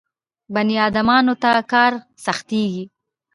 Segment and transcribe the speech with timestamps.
[0.53, 1.91] بني ادمانو ته کار
[2.25, 2.83] سختېږي.